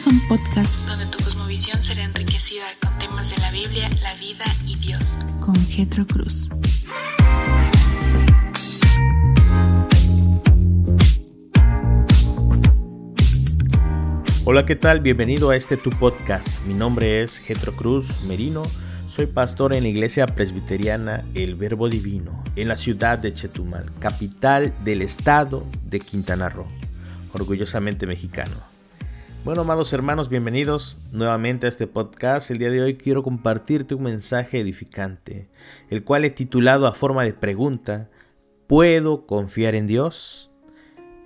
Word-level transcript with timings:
es 0.00 0.06
un 0.06 0.28
podcast 0.28 0.88
donde 0.88 1.04
tu 1.14 1.22
cosmovisión 1.22 1.82
será 1.82 2.02
enriquecida 2.02 2.64
con 2.82 2.98
temas 2.98 3.28
de 3.28 3.36
la 3.36 3.50
Biblia, 3.50 3.90
la 4.02 4.14
vida 4.14 4.46
y 4.64 4.76
Dios. 4.76 5.18
Con 5.40 5.54
Getro 5.66 6.06
Cruz. 6.06 6.48
Hola, 14.46 14.64
¿qué 14.64 14.74
tal? 14.74 15.00
Bienvenido 15.00 15.50
a 15.50 15.56
este 15.56 15.76
tu 15.76 15.90
podcast. 15.90 16.62
Mi 16.64 16.72
nombre 16.72 17.22
es 17.22 17.36
Getro 17.36 17.76
Cruz 17.76 18.22
Merino. 18.22 18.62
Soy 19.06 19.26
pastor 19.26 19.74
en 19.74 19.82
la 19.82 19.90
iglesia 19.90 20.24
presbiteriana 20.24 21.26
El 21.34 21.56
Verbo 21.56 21.90
Divino 21.90 22.42
en 22.56 22.68
la 22.68 22.76
ciudad 22.76 23.18
de 23.18 23.34
Chetumal, 23.34 23.92
capital 23.98 24.72
del 24.82 25.02
estado 25.02 25.66
de 25.84 26.00
Quintana 26.00 26.48
Roo, 26.48 26.68
orgullosamente 27.34 28.06
mexicano. 28.06 28.69
Bueno, 29.42 29.62
amados 29.62 29.90
hermanos, 29.94 30.28
bienvenidos 30.28 30.98
nuevamente 31.12 31.64
a 31.64 31.70
este 31.70 31.86
podcast. 31.86 32.50
El 32.50 32.58
día 32.58 32.70
de 32.70 32.82
hoy 32.82 32.96
quiero 32.96 33.22
compartirte 33.22 33.94
un 33.94 34.02
mensaje 34.02 34.60
edificante, 34.60 35.48
el 35.88 36.04
cual 36.04 36.26
he 36.26 36.30
titulado 36.30 36.86
a 36.86 36.92
forma 36.92 37.24
de 37.24 37.32
pregunta, 37.32 38.10
¿puedo 38.66 39.26
confiar 39.26 39.74
en 39.74 39.86
Dios? 39.86 40.50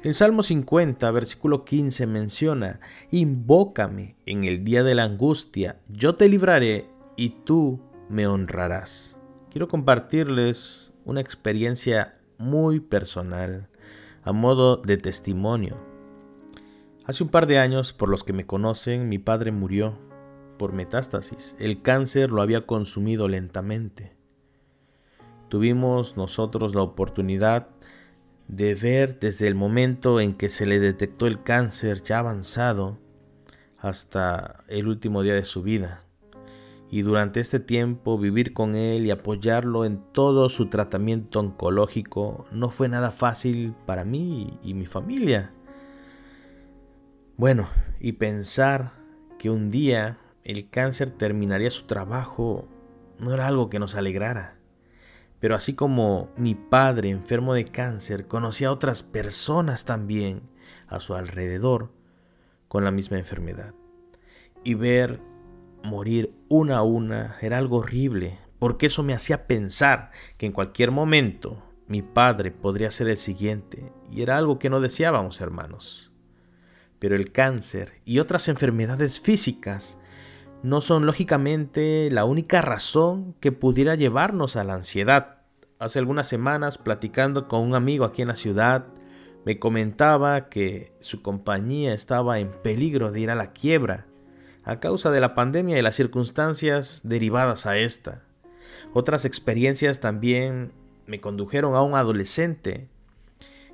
El 0.05 0.15
Salmo 0.15 0.45
50, 0.45 1.11
versículo 1.11 1.65
15 1.65 2.07
menciona, 2.07 2.79
Invócame 3.11 4.15
en 4.27 4.45
el 4.45 4.63
día 4.63 4.85
de 4.85 4.95
la 4.95 5.03
angustia, 5.03 5.81
yo 5.89 6.15
te 6.15 6.29
libraré 6.29 6.89
y 7.17 7.31
tú 7.31 7.81
me 8.09 8.29
honrarás. 8.29 9.19
Quiero 9.51 9.67
compartirles 9.67 10.93
una 11.05 11.21
experiencia 11.21 12.15
muy 12.39 12.79
personal, 12.79 13.69
a 14.23 14.31
modo 14.31 14.77
de 14.77 14.99
testimonio 14.99 15.94
Hace 17.07 17.23
un 17.23 17.29
par 17.29 17.47
de 17.47 17.59
años, 17.59 17.93
por 17.93 18.09
los 18.09 18.25
que 18.25 18.33
me 18.33 18.47
conocen, 18.47 19.11
mi 19.11 19.19
padre 19.19 19.53
murió 19.53 19.99
por 20.59 20.73
metástasis. 20.73 21.55
El 21.59 21.83
cáncer 21.83 22.31
lo 22.31 22.41
había 22.41 22.65
consumido 22.65 23.29
lentamente. 23.29 24.17
Tuvimos 25.51 26.17
nosotros 26.17 26.75
la 26.75 26.81
oportunidad 26.81 27.69
de 28.49 28.75
ver 28.75 29.19
desde 29.19 29.47
el 29.49 29.55
momento 29.55 30.19
en 30.19 30.35
que 30.35 30.49
se 30.49 30.65
le 30.65 30.81
detectó 30.81 31.27
el 31.27 31.43
cáncer 31.43 32.03
ya 32.03 32.21
avanzado 32.21 32.99
hasta 33.77 34.65
el 34.69 34.89
último 34.89 35.23
día 35.23 35.35
de 35.35 35.45
su 35.45 35.63
vida. 35.63 36.05
Y 36.91 37.03
durante 37.03 37.41
este 37.41 37.61
tiempo 37.61 38.17
vivir 38.17 38.55
con 38.55 38.77
él 38.77 39.05
y 39.05 39.11
apoyarlo 39.11 39.85
en 39.85 40.03
todo 40.13 40.49
su 40.49 40.71
tratamiento 40.71 41.41
oncológico 41.41 42.47
no 42.51 42.71
fue 42.71 42.89
nada 42.89 43.11
fácil 43.11 43.75
para 43.85 44.05
mí 44.05 44.59
y 44.63 44.73
mi 44.73 44.87
familia. 44.87 45.53
Bueno, 47.37 47.69
y 47.99 48.13
pensar 48.13 48.93
que 49.39 49.51
un 49.51 49.73
día 49.73 50.19
el 50.45 50.71
cáncer 50.71 51.11
terminaría 51.11 51.69
su 51.71 51.85
trabajo 51.85 52.69
no 53.19 53.35
era 53.35 53.49
algo 53.49 53.71
que 53.71 53.81
nos 53.81 53.97
alegrara. 53.97 54.57
Pero 55.41 55.57
así 55.57 55.75
como 55.75 56.31
mi 56.37 56.55
padre 56.55 57.11
enfermo 57.11 57.53
de 57.53 57.65
cáncer 57.65 58.29
conocía 58.29 58.69
a 58.69 58.73
otras 58.73 59.03
personas 59.03 59.85
también 59.85 60.43
a 60.87 61.01
su 61.01 61.15
alrededor 61.15 61.91
con 62.69 62.85
la 62.85 62.93
misma 62.93 63.19
enfermedad. 63.19 63.75
Y 64.63 64.75
ver 64.75 65.21
morir 65.83 66.33
una 66.49 66.79
a 66.79 66.83
una 66.83 67.37
era 67.41 67.59
algo 67.59 67.79
horrible, 67.79 68.39
porque 68.61 68.87
eso 68.87 69.03
me 69.03 69.13
hacía 69.13 69.49
pensar 69.49 70.13
que 70.39 70.47
en 70.47 70.53
cualquier 70.53 70.93
momento 70.93 71.63
mi 71.89 72.01
padre 72.01 72.53
podría 72.53 72.93
ser 72.93 73.09
el 73.09 73.17
siguiente, 73.17 73.93
y 74.09 74.23
era 74.23 74.39
algo 74.39 74.59
que 74.59 74.71
no 74.71 74.81
deseábamos, 74.81 75.41
hermanos. 75.41 76.14
Pero 77.05 77.17
el 77.17 77.33
cáncer 77.33 77.93
y 78.07 78.19
otras 78.19 78.49
enfermedades 78.49 79.21
físicas 79.21 79.99
no 80.63 80.81
son 80.81 81.05
lógicamente 81.05 82.09
la 82.11 82.25
única 82.25 82.63
razón 82.63 83.35
que 83.41 83.53
pudiera 83.53 83.95
llevarnos 83.95 84.57
a 84.57 84.65
la 84.65 84.73
ansiedad. 84.73 85.43
Hace 85.79 85.99
algunas 85.99 86.29
semanas, 86.29 86.79
platicando 86.79 87.47
con 87.47 87.61
un 87.61 87.75
amigo 87.75 88.07
aquí 88.07 88.23
en 88.23 88.29
la 88.29 88.37
ciudad, 88.37 88.87
me 89.45 89.59
comentaba 89.59 90.49
que 90.49 90.95
su 91.01 91.21
compañía 91.21 91.93
estaba 91.93 92.39
en 92.39 92.51
peligro 92.63 93.13
de 93.13 93.21
ir 93.21 93.31
a 93.31 93.35
la 93.35 93.53
quiebra 93.53 94.07
a 94.65 94.81
causa 94.81 95.11
de 95.11 95.21
la 95.21 95.35
pandemia 95.35 95.79
y 95.79 95.83
las 95.83 95.97
circunstancias 95.97 97.03
derivadas 97.05 97.67
a 97.67 97.77
esta. 97.77 98.23
Otras 98.95 99.27
experiencias 99.27 100.01
también 100.01 100.73
me 101.05 101.21
condujeron 101.21 101.77
a 101.77 101.83
un 101.83 101.97
adolescente, 101.97 102.89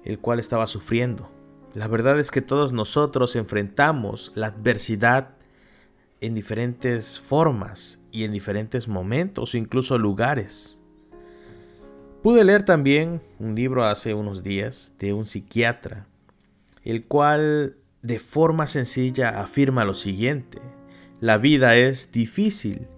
el 0.02 0.18
cual 0.18 0.40
estaba 0.40 0.66
sufriendo. 0.66 1.30
La 1.74 1.86
verdad 1.86 2.18
es 2.18 2.30
que 2.30 2.42
todos 2.42 2.72
nosotros 2.72 3.36
enfrentamos 3.36 4.32
la 4.34 4.48
adversidad 4.48 5.36
en 6.20 6.34
diferentes 6.34 7.20
formas 7.20 8.00
y 8.10 8.24
en 8.24 8.32
diferentes 8.32 8.88
momentos, 8.88 9.54
incluso 9.54 9.96
lugares. 9.96 10.80
Pude 12.22 12.44
leer 12.44 12.64
también 12.64 13.22
un 13.38 13.54
libro 13.54 13.84
hace 13.84 14.14
unos 14.14 14.42
días 14.42 14.94
de 14.98 15.12
un 15.12 15.26
psiquiatra, 15.26 16.06
el 16.82 17.04
cual 17.06 17.76
de 18.02 18.18
forma 18.18 18.66
sencilla 18.66 19.40
afirma 19.40 19.84
lo 19.84 19.94
siguiente, 19.94 20.58
la 21.20 21.38
vida 21.38 21.76
es 21.76 22.12
difícil, 22.12 22.88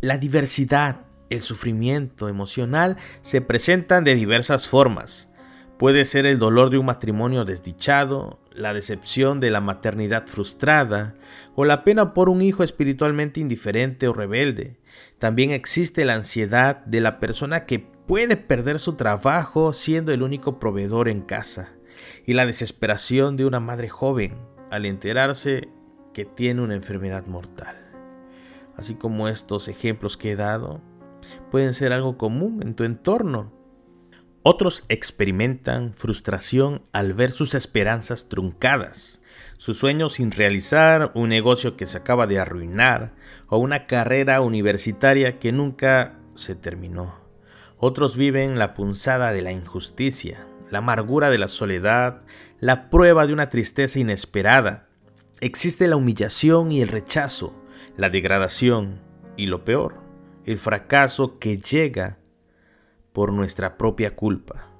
la 0.00 0.18
diversidad, 0.18 1.02
el 1.30 1.40
sufrimiento 1.40 2.28
emocional 2.28 2.96
se 3.22 3.40
presentan 3.40 4.04
de 4.04 4.14
diversas 4.14 4.68
formas 4.68 5.31
Puede 5.78 6.04
ser 6.04 6.26
el 6.26 6.38
dolor 6.38 6.70
de 6.70 6.78
un 6.78 6.86
matrimonio 6.86 7.44
desdichado, 7.44 8.38
la 8.52 8.72
decepción 8.72 9.40
de 9.40 9.50
la 9.50 9.60
maternidad 9.60 10.26
frustrada 10.26 11.14
o 11.54 11.64
la 11.64 11.82
pena 11.82 12.14
por 12.14 12.28
un 12.28 12.40
hijo 12.40 12.62
espiritualmente 12.62 13.40
indiferente 13.40 14.06
o 14.06 14.12
rebelde. 14.12 14.76
También 15.18 15.50
existe 15.50 16.04
la 16.04 16.14
ansiedad 16.14 16.84
de 16.84 17.00
la 17.00 17.18
persona 17.18 17.64
que 17.64 17.80
puede 17.80 18.36
perder 18.36 18.78
su 18.78 18.94
trabajo 18.94 19.72
siendo 19.72 20.12
el 20.12 20.22
único 20.22 20.58
proveedor 20.58 21.08
en 21.08 21.22
casa 21.22 21.70
y 22.26 22.34
la 22.34 22.46
desesperación 22.46 23.36
de 23.36 23.44
una 23.44 23.60
madre 23.60 23.88
joven 23.88 24.36
al 24.70 24.86
enterarse 24.86 25.68
que 26.12 26.24
tiene 26.24 26.62
una 26.62 26.74
enfermedad 26.74 27.26
mortal. 27.26 27.76
Así 28.76 28.94
como 28.94 29.28
estos 29.28 29.68
ejemplos 29.68 30.16
que 30.16 30.32
he 30.32 30.36
dado 30.36 30.80
pueden 31.50 31.74
ser 31.74 31.92
algo 31.92 32.16
común 32.18 32.60
en 32.62 32.74
tu 32.74 32.84
entorno 32.84 33.52
otros 34.42 34.84
experimentan 34.88 35.94
frustración 35.94 36.82
al 36.92 37.14
ver 37.14 37.30
sus 37.30 37.54
esperanzas 37.54 38.28
truncadas, 38.28 39.20
sus 39.56 39.78
sueños 39.78 40.14
sin 40.14 40.32
realizar, 40.32 41.12
un 41.14 41.28
negocio 41.28 41.76
que 41.76 41.86
se 41.86 41.98
acaba 41.98 42.26
de 42.26 42.40
arruinar 42.40 43.14
o 43.46 43.58
una 43.58 43.86
carrera 43.86 44.40
universitaria 44.40 45.38
que 45.38 45.52
nunca 45.52 46.18
se 46.34 46.56
terminó. 46.56 47.14
Otros 47.78 48.16
viven 48.16 48.58
la 48.58 48.74
punzada 48.74 49.32
de 49.32 49.42
la 49.42 49.52
injusticia, 49.52 50.46
la 50.70 50.78
amargura 50.78 51.30
de 51.30 51.38
la 51.38 51.48
soledad, 51.48 52.22
la 52.58 52.90
prueba 52.90 53.26
de 53.26 53.32
una 53.32 53.48
tristeza 53.48 54.00
inesperada. 54.00 54.88
Existe 55.40 55.86
la 55.86 55.96
humillación 55.96 56.72
y 56.72 56.80
el 56.80 56.88
rechazo, 56.88 57.54
la 57.96 58.10
degradación 58.10 59.00
y 59.36 59.46
lo 59.46 59.64
peor, 59.64 60.00
el 60.46 60.58
fracaso 60.58 61.38
que 61.38 61.58
llega 61.58 62.18
por 63.12 63.32
nuestra 63.32 63.76
propia 63.76 64.14
culpa. 64.14 64.72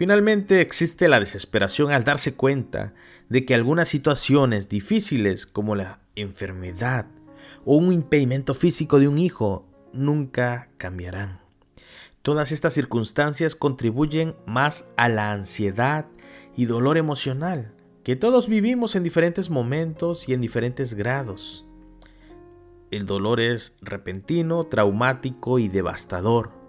Finalmente 0.00 0.60
existe 0.62 1.08
la 1.08 1.20
desesperación 1.20 1.92
al 1.92 2.04
darse 2.04 2.34
cuenta 2.34 2.94
de 3.28 3.44
que 3.44 3.54
algunas 3.54 3.88
situaciones 3.88 4.68
difíciles 4.68 5.46
como 5.46 5.74
la 5.74 6.00
enfermedad 6.14 7.06
o 7.64 7.76
un 7.76 7.92
impedimento 7.92 8.54
físico 8.54 8.98
de 8.98 9.08
un 9.08 9.18
hijo 9.18 9.68
nunca 9.92 10.70
cambiarán. 10.78 11.40
Todas 12.22 12.52
estas 12.52 12.72
circunstancias 12.72 13.54
contribuyen 13.56 14.36
más 14.46 14.88
a 14.96 15.08
la 15.08 15.32
ansiedad 15.32 16.06
y 16.56 16.64
dolor 16.66 16.96
emocional 16.96 17.74
que 18.04 18.16
todos 18.16 18.48
vivimos 18.48 18.96
en 18.96 19.02
diferentes 19.02 19.50
momentos 19.50 20.28
y 20.28 20.32
en 20.32 20.40
diferentes 20.40 20.94
grados. 20.94 21.66
El 22.90 23.04
dolor 23.04 23.40
es 23.40 23.76
repentino, 23.82 24.64
traumático 24.64 25.58
y 25.58 25.68
devastador 25.68 26.59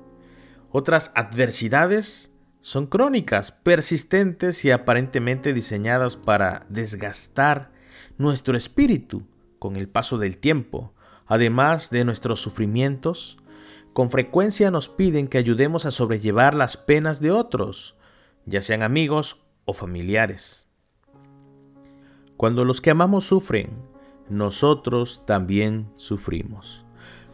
otras 0.72 1.12
adversidades 1.16 2.32
son 2.62 2.86
crónicas, 2.88 3.52
persistentes 3.52 4.64
y 4.66 4.72
aparentemente 4.72 5.54
diseñadas 5.54 6.16
para 6.16 6.66
desgastar 6.70 7.72
nuestro 8.18 8.56
espíritu 8.56 9.24
con 9.60 9.76
el 9.76 9.90
paso 9.90 10.18
del 10.18 10.38
tiempo. 10.38 10.94
Además 11.26 11.90
de 11.90 12.06
nuestros 12.06 12.40
sufrimientos, 12.40 13.38
con 13.94 14.10
frecuencia 14.10 14.72
nos 14.72 14.90
piden 14.90 15.28
que 15.28 15.38
ayudemos 15.38 15.86
a 15.86 15.92
sobrellevar 15.92 16.56
las 16.56 16.78
penas 16.78 17.20
de 17.20 17.32
otros, 17.32 17.98
ya 18.46 18.62
sean 18.62 18.84
amigos 18.84 19.42
o 19.66 19.74
familiares. 19.74 20.68
Cuando 22.38 22.64
los 22.66 22.82
que 22.82 22.92
amamos 22.92 23.26
sufren, 23.26 23.70
nosotros 24.30 25.26
también 25.26 25.92
sufrimos. 25.96 26.86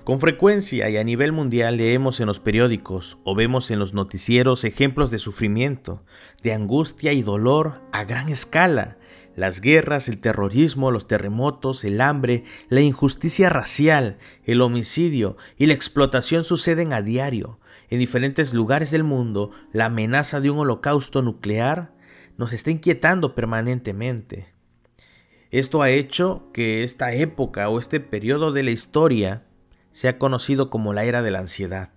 Con 0.08 0.22
frecuencia 0.22 0.90
y 0.90 0.96
a 0.96 1.04
nivel 1.04 1.34
mundial 1.34 1.76
leemos 1.76 2.22
en 2.22 2.28
los 2.28 2.40
periódicos 2.40 3.18
o 3.26 3.36
vemos 3.36 3.72
en 3.72 3.80
los 3.80 3.94
noticieros 3.94 4.64
ejemplos 4.64 5.12
de 5.12 5.18
sufrimiento, 5.18 6.06
de 6.42 6.54
angustia 6.54 7.12
y 7.12 7.22
dolor 7.22 7.82
a 7.92 8.06
gran 8.06 8.30
escala. 8.30 8.98
Las 9.36 9.60
guerras, 9.60 10.08
el 10.08 10.20
terrorismo, 10.20 10.92
los 10.92 11.08
terremotos, 11.08 11.84
el 11.84 12.00
hambre, 12.00 12.46
la 12.70 12.80
injusticia 12.80 13.50
racial, 13.50 14.18
el 14.46 14.62
homicidio 14.62 15.36
y 15.58 15.66
la 15.66 15.74
explotación 15.74 16.46
suceden 16.46 16.94
a 16.94 17.02
diario. 17.02 17.60
En 17.90 18.00
diferentes 18.00 18.54
lugares 18.54 18.92
del 18.92 19.04
mundo, 19.04 19.52
la 19.74 19.88
amenaza 19.88 20.40
de 20.40 20.50
un 20.50 20.60
holocausto 20.60 21.22
nuclear 21.22 21.94
nos 22.38 22.54
está 22.54 22.72
inquietando 22.72 23.36
permanentemente. 23.36 24.54
Esto 25.52 25.82
ha 25.82 25.90
hecho 25.90 26.50
que 26.54 26.86
esta 26.86 27.14
época 27.14 27.68
o 27.68 27.78
este 27.78 28.00
periodo 28.00 28.54
de 28.54 28.64
la 28.64 28.72
historia 28.72 29.47
sea 29.98 30.18
conocido 30.20 30.70
como 30.70 30.94
la 30.94 31.06
era 31.06 31.22
de 31.22 31.32
la 31.32 31.40
ansiedad. 31.40 31.94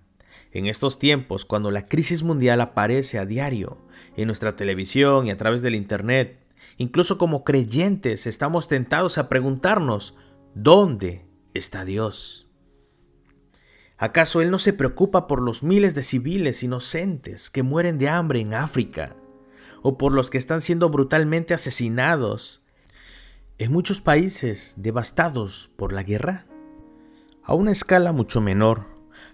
En 0.51 0.65
estos 0.65 0.99
tiempos, 0.99 1.45
cuando 1.45 1.71
la 1.71 1.87
crisis 1.87 2.23
mundial 2.23 2.59
aparece 2.61 3.19
a 3.19 3.25
diario 3.25 3.77
en 4.17 4.27
nuestra 4.27 4.55
televisión 4.55 5.27
y 5.27 5.31
a 5.31 5.37
través 5.37 5.61
del 5.61 5.75
Internet, 5.75 6.41
Incluso 6.77 7.17
como 7.17 7.43
creyentes 7.43 8.27
estamos 8.27 8.67
tentados 8.67 9.17
a 9.17 9.29
preguntarnos, 9.29 10.15
¿dónde 10.55 11.25
está 11.53 11.85
Dios? 11.85 12.47
¿Acaso 13.97 14.41
Él 14.41 14.49
no 14.49 14.57
se 14.57 14.73
preocupa 14.73 15.27
por 15.27 15.41
los 15.41 15.61
miles 15.61 15.93
de 15.93 16.03
civiles 16.03 16.63
inocentes 16.63 17.49
que 17.49 17.61
mueren 17.61 17.99
de 17.99 18.09
hambre 18.09 18.39
en 18.39 18.53
África? 18.53 19.15
¿O 19.83 19.97
por 19.97 20.11
los 20.11 20.29
que 20.29 20.37
están 20.37 20.61
siendo 20.61 20.89
brutalmente 20.89 21.53
asesinados 21.53 22.63
en 23.57 23.71
muchos 23.71 24.01
países 24.01 24.73
devastados 24.77 25.69
por 25.75 25.93
la 25.93 26.03
guerra? 26.03 26.50
A 27.43 27.55
una 27.55 27.71
escala 27.71 28.11
mucho 28.11 28.39
menor, 28.39 28.85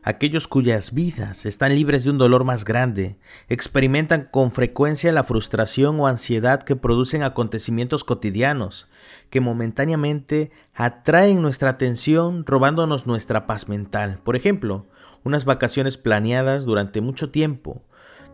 aquellos 0.02 0.48
cuyas 0.48 0.94
vidas 0.94 1.46
están 1.46 1.76
libres 1.76 2.06
de 2.06 2.10
un 2.10 2.18
dolor 2.18 2.46
más 2.46 2.64
grande, 2.64 3.20
experimentan 3.50 4.30
con 4.32 4.54
frecuencia 4.54 5.12
la 5.12 5.26
frustración 5.26 6.00
o 6.00 6.08
ansiedad 6.08 6.64
que 6.64 6.78
producen 6.78 7.22
acontecimientos 7.22 8.06
cotidianos, 8.06 8.88
que 9.30 9.42
momentáneamente 9.42 10.52
atraen 10.74 11.42
nuestra 11.42 11.72
atención 11.72 12.46
robándonos 12.46 13.08
nuestra 13.08 13.46
paz 13.46 13.68
mental. 13.68 14.22
Por 14.24 14.38
ejemplo, 14.38 14.86
unas 15.26 15.44
vacaciones 15.44 15.98
planeadas 15.98 16.64
durante 16.64 17.02
mucho 17.02 17.30
tiempo 17.30 17.84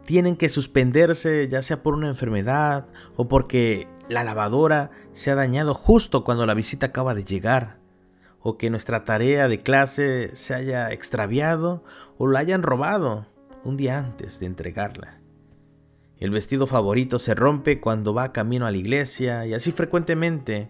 tienen 0.05 0.35
que 0.35 0.49
suspenderse 0.49 1.47
ya 1.49 1.63
sea 1.63 1.81
por 1.81 1.95
una 1.95 2.09
enfermedad 2.09 2.85
o 3.15 3.27
porque 3.27 3.87
la 4.07 4.23
lavadora 4.23 4.91
se 5.13 5.31
ha 5.31 5.35
dañado 5.35 5.73
justo 5.73 6.23
cuando 6.23 6.45
la 6.45 6.53
visita 6.53 6.85
acaba 6.85 7.15
de 7.15 7.23
llegar 7.23 7.82
o 8.43 8.57
que 8.57 8.69
nuestra 8.69 9.05
tarea 9.05 9.47
de 9.47 9.59
clase 9.59 10.35
se 10.35 10.53
haya 10.53 10.91
extraviado 10.91 11.83
o 12.17 12.27
la 12.27 12.39
hayan 12.39 12.61
robado 12.61 13.25
un 13.63 13.77
día 13.77 13.97
antes 13.97 14.39
de 14.39 14.45
entregarla. 14.45 15.21
El 16.17 16.31
vestido 16.31 16.67
favorito 16.67 17.19
se 17.19 17.35
rompe 17.35 17.79
cuando 17.79 18.13
va 18.13 18.33
camino 18.33 18.65
a 18.65 18.71
la 18.71 18.77
iglesia 18.77 19.45
y 19.45 19.53
así 19.53 19.71
frecuentemente. 19.71 20.69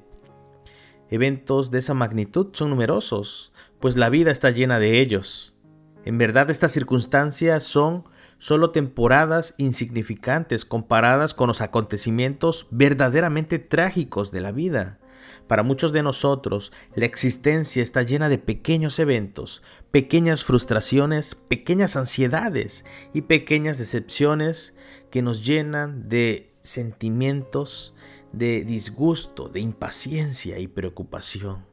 Eventos 1.10 1.72
de 1.72 1.80
esa 1.80 1.94
magnitud 1.94 2.50
son 2.54 2.70
numerosos, 2.70 3.54
pues 3.80 3.98
la 3.98 4.10
vida 4.10 4.32
está 4.32 4.52
llena 4.52 4.80
de 4.80 5.00
ellos. 5.00 5.58
En 6.06 6.18
verdad 6.18 6.50
estas 6.50 6.72
circunstancias 6.72 7.64
son 7.64 8.04
solo 8.38 8.72
temporadas 8.72 9.56
insignificantes 9.58 10.66
comparadas 10.66 11.34
con 11.34 11.48
los 11.48 11.62
acontecimientos 11.62 12.68
verdaderamente 12.72 13.58
trágicos 13.58 14.32
de 14.32 14.42
la 14.42 14.52
vida. 14.52 15.00
Para 15.48 15.64
muchos 15.64 15.92
de 15.92 16.04
nosotros, 16.04 16.72
la 16.96 17.06
existencia 17.06 17.84
está 17.84 18.02
llena 18.04 18.30
de 18.30 18.38
pequeños 18.38 18.98
eventos, 19.00 19.62
pequeñas 19.92 20.44
frustraciones, 20.44 21.36
pequeñas 21.36 21.96
ansiedades 21.96 22.86
y 23.14 23.24
pequeñas 23.24 23.78
decepciones 23.78 24.74
que 25.12 25.22
nos 25.22 25.46
llenan 25.46 26.08
de 26.08 26.54
sentimientos 26.64 27.94
de 28.34 28.66
disgusto, 28.66 29.48
de 29.48 29.60
impaciencia 29.60 30.60
y 30.60 30.68
preocupación. 30.68 31.66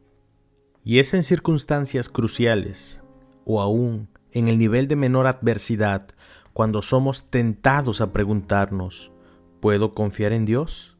Y 0.84 0.98
es 0.98 1.14
en 1.14 1.22
circunstancias 1.22 2.08
cruciales, 2.08 3.02
o 3.44 3.60
aún 3.60 4.08
en 4.32 4.48
el 4.48 4.58
nivel 4.58 4.86
de 4.86 4.96
menor 4.96 5.26
adversidad, 5.26 6.08
cuando 6.52 6.82
somos 6.82 7.30
tentados 7.30 8.00
a 8.00 8.12
preguntarnos, 8.12 9.12
¿puedo 9.60 9.94
confiar 9.94 10.32
en 10.32 10.44
Dios? 10.44 10.96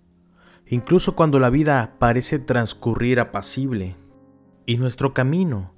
Incluso 0.71 1.15
cuando 1.15 1.39
la 1.39 1.51
vida 1.51 1.97
parece 1.99 2.39
transcurrir 2.39 3.21
apacible 3.21 3.97
y 4.65 4.79
nuestro 4.79 5.13
camino 5.13 5.75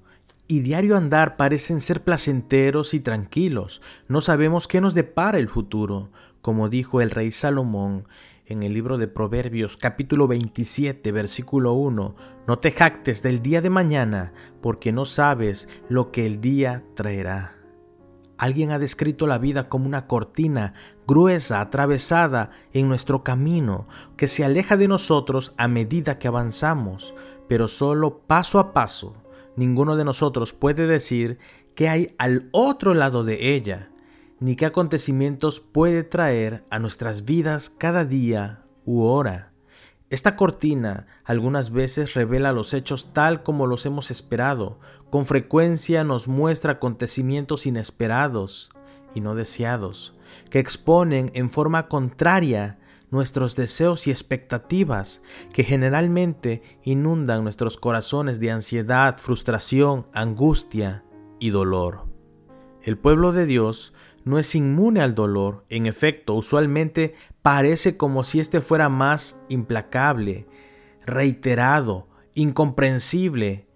y 0.46 0.60
diario 0.60 0.96
andar 0.96 1.36
parecen 1.36 1.80
ser 1.80 2.04
placenteros 2.04 2.92
y 2.92 3.00
tranquilos. 3.00 3.80
No 4.06 4.20
sabemos 4.20 4.68
qué 4.68 4.82
nos 4.82 4.94
depara 4.94 5.38
el 5.38 5.48
futuro, 5.48 6.10
como 6.42 6.68
dijo 6.68 7.00
el 7.00 7.10
rey 7.10 7.30
Salomón 7.30 8.06
en 8.44 8.62
el 8.62 8.74
libro 8.74 8.98
de 8.98 9.08
Proverbios 9.08 9.78
capítulo 9.78 10.28
27 10.28 11.10
versículo 11.10 11.72
1. 11.72 12.16
No 12.46 12.58
te 12.58 12.70
jactes 12.70 13.22
del 13.22 13.40
día 13.40 13.62
de 13.62 13.70
mañana, 13.70 14.34
porque 14.60 14.92
no 14.92 15.06
sabes 15.06 15.68
lo 15.88 16.10
que 16.10 16.26
el 16.26 16.42
día 16.42 16.84
traerá. 16.94 17.61
Alguien 18.42 18.72
ha 18.72 18.80
descrito 18.80 19.28
la 19.28 19.38
vida 19.38 19.68
como 19.68 19.86
una 19.86 20.08
cortina 20.08 20.74
gruesa, 21.06 21.60
atravesada 21.60 22.50
en 22.72 22.88
nuestro 22.88 23.22
camino, 23.22 23.86
que 24.16 24.26
se 24.26 24.44
aleja 24.44 24.76
de 24.76 24.88
nosotros 24.88 25.54
a 25.58 25.68
medida 25.68 26.18
que 26.18 26.26
avanzamos, 26.26 27.14
pero 27.48 27.68
solo 27.68 28.18
paso 28.26 28.58
a 28.58 28.72
paso. 28.72 29.14
Ninguno 29.54 29.94
de 29.94 30.04
nosotros 30.04 30.54
puede 30.54 30.88
decir 30.88 31.38
qué 31.76 31.88
hay 31.88 32.16
al 32.18 32.48
otro 32.50 32.94
lado 32.94 33.22
de 33.22 33.54
ella, 33.54 33.92
ni 34.40 34.56
qué 34.56 34.66
acontecimientos 34.66 35.60
puede 35.60 36.02
traer 36.02 36.64
a 36.68 36.80
nuestras 36.80 37.24
vidas 37.24 37.70
cada 37.70 38.04
día 38.04 38.64
u 38.84 39.02
hora. 39.02 39.51
Esta 40.12 40.36
cortina 40.36 41.06
algunas 41.24 41.70
veces 41.70 42.12
revela 42.12 42.52
los 42.52 42.74
hechos 42.74 43.14
tal 43.14 43.42
como 43.42 43.66
los 43.66 43.86
hemos 43.86 44.10
esperado, 44.10 44.78
con 45.08 45.24
frecuencia 45.24 46.04
nos 46.04 46.28
muestra 46.28 46.72
acontecimientos 46.72 47.64
inesperados 47.64 48.68
y 49.14 49.22
no 49.22 49.34
deseados, 49.34 50.12
que 50.50 50.58
exponen 50.58 51.30
en 51.32 51.48
forma 51.48 51.88
contraria 51.88 52.78
nuestros 53.10 53.56
deseos 53.56 54.06
y 54.06 54.10
expectativas, 54.10 55.22
que 55.54 55.64
generalmente 55.64 56.62
inundan 56.82 57.42
nuestros 57.42 57.78
corazones 57.78 58.38
de 58.38 58.50
ansiedad, 58.50 59.16
frustración, 59.16 60.08
angustia 60.12 61.04
y 61.40 61.48
dolor. 61.48 62.04
El 62.82 62.98
pueblo 62.98 63.32
de 63.32 63.46
Dios 63.46 63.94
no 64.24 64.38
es 64.38 64.54
inmune 64.54 65.00
al 65.00 65.14
dolor, 65.14 65.64
en 65.68 65.86
efecto, 65.86 66.34
usualmente 66.34 67.14
parece 67.42 67.96
como 67.96 68.24
si 68.24 68.40
éste 68.40 68.60
fuera 68.60 68.88
más 68.88 69.42
implacable, 69.48 70.46
reiterado, 71.04 72.06
incomprensible 72.34 73.66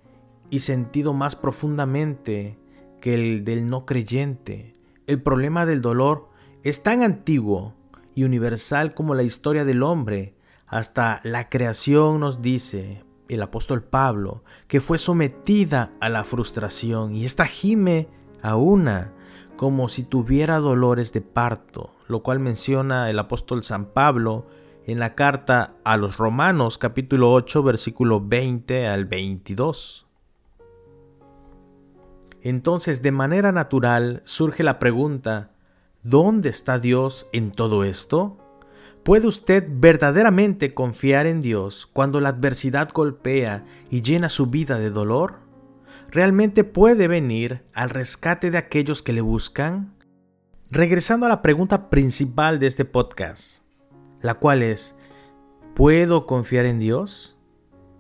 y 0.50 0.60
sentido 0.60 1.12
más 1.12 1.36
profundamente 1.36 2.58
que 3.00 3.14
el 3.14 3.44
del 3.44 3.66
no 3.66 3.84
creyente. 3.84 4.72
El 5.06 5.22
problema 5.22 5.66
del 5.66 5.82
dolor 5.82 6.28
es 6.62 6.82
tan 6.82 7.02
antiguo 7.02 7.74
y 8.14 8.24
universal 8.24 8.94
como 8.94 9.14
la 9.14 9.22
historia 9.22 9.64
del 9.64 9.82
hombre. 9.82 10.34
Hasta 10.66 11.20
la 11.22 11.48
creación 11.48 12.20
nos 12.20 12.42
dice 12.42 13.04
el 13.28 13.42
apóstol 13.42 13.82
Pablo 13.82 14.44
que 14.68 14.80
fue 14.80 14.98
sometida 14.98 15.92
a 16.00 16.08
la 16.08 16.24
frustración 16.24 17.14
y 17.14 17.24
esta 17.24 17.44
gime 17.44 18.08
a 18.42 18.56
una 18.56 19.12
como 19.56 19.88
si 19.88 20.02
tuviera 20.02 20.58
dolores 20.58 21.12
de 21.12 21.22
parto, 21.22 21.94
lo 22.08 22.22
cual 22.22 22.40
menciona 22.40 23.10
el 23.10 23.18
apóstol 23.18 23.64
San 23.64 23.86
Pablo 23.86 24.46
en 24.86 24.98
la 24.98 25.14
carta 25.14 25.74
a 25.84 25.96
los 25.96 26.18
Romanos 26.18 26.78
capítulo 26.78 27.32
8 27.32 27.62
versículo 27.62 28.20
20 28.20 28.86
al 28.86 29.04
22. 29.06 30.06
Entonces 32.42 33.02
de 33.02 33.10
manera 33.10 33.50
natural 33.50 34.22
surge 34.24 34.62
la 34.62 34.78
pregunta, 34.78 35.50
¿dónde 36.02 36.50
está 36.50 36.78
Dios 36.78 37.26
en 37.32 37.50
todo 37.50 37.82
esto? 37.82 38.38
¿Puede 39.02 39.26
usted 39.26 39.64
verdaderamente 39.68 40.74
confiar 40.74 41.26
en 41.26 41.40
Dios 41.40 41.86
cuando 41.92 42.20
la 42.20 42.30
adversidad 42.30 42.88
golpea 42.92 43.64
y 43.90 44.02
llena 44.02 44.28
su 44.28 44.46
vida 44.46 44.78
de 44.78 44.90
dolor? 44.90 45.45
Realmente 46.16 46.64
puede 46.64 47.08
venir 47.08 47.62
al 47.74 47.90
rescate 47.90 48.50
de 48.50 48.56
aquellos 48.56 49.02
que 49.02 49.12
le 49.12 49.20
buscan? 49.20 49.94
Regresando 50.70 51.26
a 51.26 51.28
la 51.28 51.42
pregunta 51.42 51.90
principal 51.90 52.58
de 52.58 52.68
este 52.68 52.86
podcast, 52.86 53.64
la 54.22 54.32
cual 54.32 54.62
es, 54.62 54.94
¿puedo 55.74 56.24
confiar 56.24 56.64
en 56.64 56.78
Dios? 56.78 57.36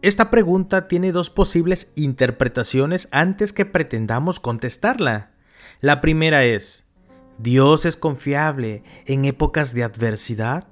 Esta 0.00 0.30
pregunta 0.30 0.88
tiene 0.88 1.12
dos 1.12 1.28
posibles 1.28 1.92
interpretaciones 1.94 3.08
antes 3.10 3.52
que 3.52 3.66
pretendamos 3.66 4.40
contestarla. 4.40 5.32
La 5.82 6.00
primera 6.00 6.42
es, 6.42 6.88
¿Dios 7.36 7.84
es 7.84 7.98
confiable 7.98 8.82
en 9.04 9.26
épocas 9.26 9.74
de 9.74 9.84
adversidad? 9.84 10.68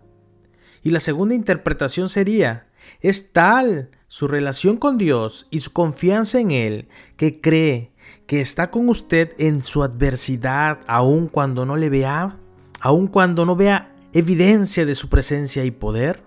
Y 0.82 0.92
la 0.92 1.00
segunda 1.00 1.34
interpretación 1.34 2.08
sería, 2.08 2.68
es 3.00 3.32
tal 3.32 3.90
su 4.08 4.28
relación 4.28 4.76
con 4.76 4.98
Dios 4.98 5.46
y 5.50 5.60
su 5.60 5.72
confianza 5.72 6.38
en 6.38 6.50
Él 6.50 6.88
que 7.16 7.40
cree 7.40 7.92
que 8.26 8.40
está 8.40 8.70
con 8.70 8.88
usted 8.88 9.32
en 9.38 9.62
su 9.62 9.82
adversidad 9.82 10.80
aun 10.86 11.28
cuando 11.28 11.66
no 11.66 11.76
le 11.76 11.90
vea, 11.90 12.38
aun 12.80 13.06
cuando 13.08 13.44
no 13.44 13.56
vea 13.56 13.94
evidencia 14.12 14.86
de 14.86 14.94
su 14.94 15.08
presencia 15.08 15.64
y 15.64 15.70
poder. 15.70 16.22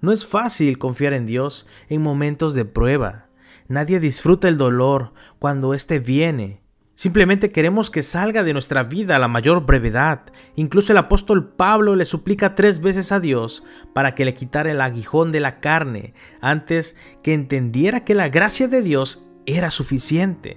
No 0.00 0.12
es 0.12 0.26
fácil 0.26 0.78
confiar 0.78 1.14
en 1.14 1.26
Dios 1.26 1.66
en 1.88 2.02
momentos 2.02 2.54
de 2.54 2.64
prueba. 2.64 3.28
Nadie 3.68 3.98
disfruta 3.98 4.46
el 4.48 4.58
dolor 4.58 5.12
cuando 5.38 5.74
éste 5.74 5.98
viene. 5.98 6.65
Simplemente 6.96 7.52
queremos 7.52 7.90
que 7.90 8.02
salga 8.02 8.42
de 8.42 8.54
nuestra 8.54 8.82
vida 8.82 9.16
a 9.16 9.18
la 9.18 9.28
mayor 9.28 9.66
brevedad. 9.66 10.22
Incluso 10.54 10.92
el 10.92 10.98
apóstol 10.98 11.46
Pablo 11.46 11.94
le 11.94 12.06
suplica 12.06 12.54
tres 12.54 12.80
veces 12.80 13.12
a 13.12 13.20
Dios 13.20 13.62
para 13.92 14.14
que 14.14 14.24
le 14.24 14.32
quitara 14.32 14.70
el 14.70 14.80
aguijón 14.80 15.30
de 15.30 15.40
la 15.40 15.60
carne, 15.60 16.14
antes 16.40 16.96
que 17.22 17.34
entendiera 17.34 18.02
que 18.02 18.14
la 18.14 18.30
gracia 18.30 18.66
de 18.66 18.80
Dios 18.80 19.28
era 19.44 19.70
suficiente. 19.70 20.56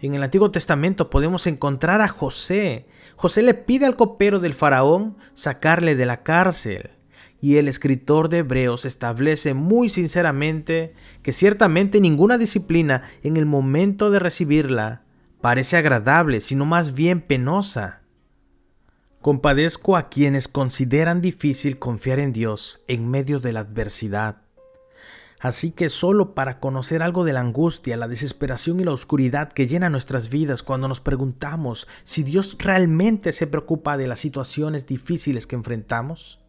En 0.00 0.14
el 0.14 0.24
Antiguo 0.24 0.50
Testamento 0.50 1.10
podemos 1.10 1.46
encontrar 1.46 2.00
a 2.00 2.08
José. 2.08 2.88
José 3.14 3.42
le 3.42 3.54
pide 3.54 3.86
al 3.86 3.94
copero 3.94 4.40
del 4.40 4.54
faraón 4.54 5.16
sacarle 5.34 5.94
de 5.94 6.06
la 6.06 6.24
cárcel. 6.24 6.90
Y 7.40 7.58
el 7.58 7.68
escritor 7.68 8.28
de 8.28 8.38
Hebreos 8.38 8.84
establece 8.84 9.54
muy 9.54 9.90
sinceramente 9.90 10.94
que 11.22 11.32
ciertamente 11.32 12.00
ninguna 12.00 12.36
disciplina 12.36 13.02
en 13.22 13.36
el 13.36 13.46
momento 13.46 14.10
de 14.10 14.18
recibirla 14.18 15.04
parece 15.40 15.76
agradable, 15.76 16.40
sino 16.40 16.64
más 16.66 16.94
bien 16.94 17.20
penosa. 17.20 18.02
Compadezco 19.20 19.96
a 19.96 20.08
quienes 20.08 20.48
consideran 20.48 21.20
difícil 21.20 21.78
confiar 21.78 22.18
en 22.18 22.32
Dios 22.32 22.80
en 22.88 23.08
medio 23.08 23.40
de 23.40 23.52
la 23.52 23.60
adversidad. 23.60 24.42
Así 25.40 25.70
que 25.70 25.88
solo 25.88 26.34
para 26.34 26.58
conocer 26.58 27.00
algo 27.00 27.24
de 27.24 27.32
la 27.32 27.40
angustia, 27.40 27.96
la 27.96 28.08
desesperación 28.08 28.80
y 28.80 28.84
la 28.84 28.92
oscuridad 28.92 29.52
que 29.52 29.68
llena 29.68 29.88
nuestras 29.88 30.30
vidas 30.30 30.64
cuando 30.64 30.88
nos 30.88 31.00
preguntamos 31.00 31.86
si 32.02 32.24
Dios 32.24 32.56
realmente 32.58 33.32
se 33.32 33.46
preocupa 33.46 33.96
de 33.96 34.08
las 34.08 34.18
situaciones 34.18 34.86
difíciles 34.86 35.46
que 35.46 35.54
enfrentamos, 35.54 36.40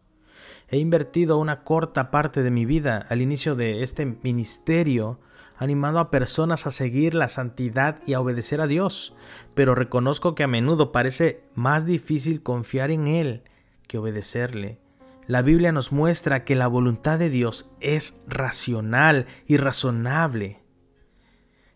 he 0.68 0.78
invertido 0.78 1.38
una 1.38 1.62
corta 1.62 2.10
parte 2.10 2.42
de 2.42 2.50
mi 2.50 2.64
vida 2.64 3.06
al 3.08 3.20
inicio 3.20 3.54
de 3.54 3.84
este 3.84 4.06
ministerio 4.06 5.20
animando 5.60 6.00
a 6.00 6.10
personas 6.10 6.66
a 6.66 6.70
seguir 6.70 7.14
la 7.14 7.28
santidad 7.28 8.00
y 8.06 8.14
a 8.14 8.20
obedecer 8.20 8.62
a 8.62 8.66
Dios, 8.66 9.14
pero 9.54 9.74
reconozco 9.74 10.34
que 10.34 10.42
a 10.42 10.48
menudo 10.48 10.90
parece 10.90 11.44
más 11.54 11.84
difícil 11.84 12.42
confiar 12.42 12.90
en 12.90 13.06
Él 13.06 13.42
que 13.86 13.98
obedecerle. 13.98 14.80
La 15.26 15.42
Biblia 15.42 15.70
nos 15.70 15.92
muestra 15.92 16.44
que 16.44 16.56
la 16.56 16.66
voluntad 16.66 17.18
de 17.18 17.28
Dios 17.28 17.70
es 17.80 18.22
racional 18.26 19.26
y 19.46 19.58
razonable, 19.58 20.62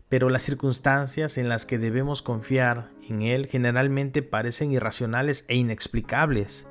pero 0.08 0.30
las 0.30 0.44
circunstancias 0.44 1.36
en 1.36 1.50
las 1.50 1.66
que 1.66 1.76
debemos 1.76 2.22
confiar 2.22 2.90
en 3.06 3.20
Él 3.20 3.46
generalmente 3.48 4.22
parecen 4.22 4.72
irracionales 4.72 5.44
e 5.48 5.56
inexplicables 5.56 6.66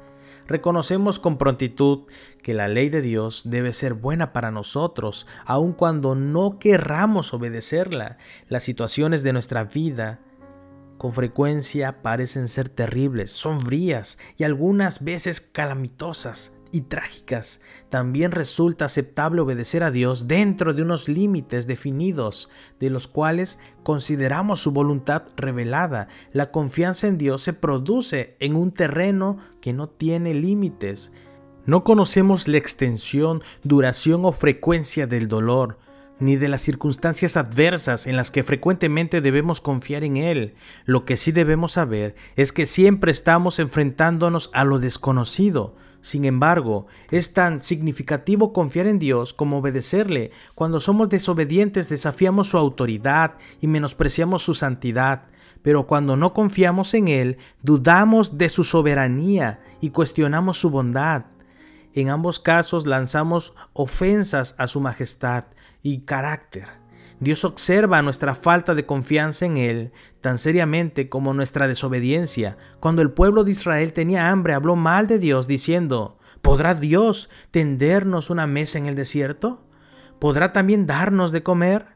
reconocemos 0.48 1.20
con 1.20 1.38
prontitud 1.38 2.04
que 2.42 2.54
la 2.54 2.68
ley 2.68 2.90
de 2.90 3.02
Dios 3.02 3.44
debe 3.46 3.74
ser 3.74 3.94
buena 3.94 4.34
para 4.34 4.52
nosotros, 4.52 5.28
aun 5.46 5.74
cuando 5.74 6.16
no 6.16 6.60
querramos 6.60 7.34
obedecerla. 7.34 8.18
Las 8.50 8.64
situaciones 8.64 9.24
de 9.24 9.34
nuestra 9.34 9.64
vida 9.64 10.20
con 10.98 11.12
frecuencia 11.12 12.02
parecen 12.02 12.48
ser 12.48 12.70
terribles, 12.70 13.32
sombrías 13.32 14.18
y 14.38 14.44
algunas 14.44 15.04
veces 15.04 15.42
calamitosas 15.42 16.54
y 16.74 16.82
trágicas, 16.82 17.62
también 17.90 18.32
resulta 18.32 18.86
aceptable 18.86 19.42
obedecer 19.42 19.84
a 19.84 19.92
Dios 19.92 20.28
dentro 20.28 20.74
de 20.74 20.82
unos 20.82 21.08
límites 21.08 21.68
definidos, 21.68 22.50
de 22.80 22.90
los 22.90 23.08
cuales 23.08 23.60
consideramos 23.84 24.60
su 24.60 24.72
voluntad 24.72 25.24
revelada. 25.38 26.08
La 26.32 26.50
confianza 26.50 27.08
en 27.08 27.20
Dios 27.20 27.44
se 27.44 27.54
produce 27.54 28.36
en 28.40 28.56
un 28.56 28.72
terreno 28.72 29.38
que 29.62 29.72
no 29.72 29.88
tiene 29.88 30.34
límites. 30.34 31.12
No 31.68 31.84
conocemos 31.84 32.48
la 32.48 32.58
extensión, 32.58 33.44
duración 33.64 34.26
o 34.26 34.32
frecuencia 34.32 35.06
del 35.06 35.28
dolor, 35.28 35.78
ni 36.20 36.38
de 36.38 36.48
las 36.48 36.62
circunstancias 36.62 37.38
adversas 37.38 38.08
en 38.08 38.18
las 38.18 38.32
que 38.32 38.42
frecuentemente 38.42 39.22
debemos 39.22 39.62
confiar 39.62 40.04
en 40.04 40.18
Él. 40.18 40.56
Lo 40.86 41.06
que 41.06 41.18
sí 41.18 41.32
debemos 41.32 41.74
saber 41.74 42.16
es 42.36 42.52
que 42.52 42.66
siempre 42.66 43.12
estamos 43.12 43.60
enfrentándonos 43.60 44.50
a 44.54 44.64
lo 44.64 44.80
desconocido. 44.80 45.76
Sin 46.04 46.26
embargo, 46.26 46.88
es 47.12 47.32
tan 47.32 47.62
significativo 47.62 48.52
confiar 48.52 48.88
en 48.88 49.00
Dios 49.00 49.34
como 49.34 49.60
obedecerle. 49.60 50.32
Cuando 50.54 50.82
somos 50.82 51.08
desobedientes 51.08 51.88
desafiamos 51.88 52.50
su 52.50 52.58
autoridad 52.58 53.36
y 53.62 53.68
menospreciamos 53.68 54.44
su 54.44 54.54
santidad. 54.54 55.28
Pero 55.62 55.88
cuando 55.88 56.18
no 56.18 56.34
confiamos 56.34 56.94
en 56.94 57.08
Él, 57.08 57.38
dudamos 57.62 58.38
de 58.38 58.50
su 58.50 58.66
soberanía 58.66 59.62
y 59.80 59.92
cuestionamos 59.92 60.58
su 60.58 60.70
bondad. 60.70 61.28
En 61.94 62.10
ambos 62.10 62.38
casos 62.38 62.86
lanzamos 62.86 63.54
ofensas 63.72 64.56
a 64.58 64.68
su 64.68 64.82
majestad 64.82 65.46
y 65.84 66.02
carácter. 66.02 66.83
Dios 67.24 67.46
observa 67.46 68.02
nuestra 68.02 68.36
falta 68.36 68.76
de 68.76 68.86
confianza 68.86 69.46
en 69.46 69.58
Él 69.58 69.92
tan 70.22 70.38
seriamente 70.38 71.10
como 71.10 71.34
nuestra 71.34 71.68
desobediencia. 71.68 72.58
Cuando 72.80 73.02
el 73.02 73.12
pueblo 73.12 73.44
de 73.44 73.52
Israel 73.52 73.94
tenía 73.94 74.30
hambre, 74.30 74.54
habló 74.54 74.76
mal 74.76 75.08
de 75.08 75.20
Dios 75.20 75.48
diciendo, 75.48 76.18
¿podrá 76.42 76.76
Dios 76.76 77.30
tendernos 77.52 78.30
una 78.30 78.48
mesa 78.48 78.78
en 78.78 78.88
el 78.88 78.96
desierto? 78.96 79.66
¿Podrá 80.20 80.52
también 80.52 80.86
darnos 80.86 81.32
de 81.32 81.44
comer? 81.44 81.88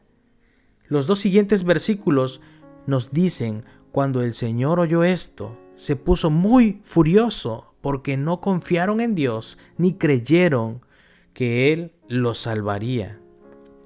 Los 0.86 1.06
dos 1.06 1.18
siguientes 1.18 1.64
versículos 1.64 2.40
nos 2.86 3.12
dicen, 3.12 3.64
cuando 3.92 4.22
el 4.22 4.34
Señor 4.34 4.80
oyó 4.80 5.04
esto, 5.04 5.58
se 5.74 5.96
puso 5.96 6.30
muy 6.30 6.80
furioso 6.84 7.74
porque 7.80 8.16
no 8.16 8.40
confiaron 8.40 9.00
en 9.00 9.14
Dios 9.14 9.58
ni 9.76 9.94
creyeron 9.94 10.84
que 11.32 11.72
Él 11.72 11.94
los 12.08 12.38
salvaría. 12.38 13.20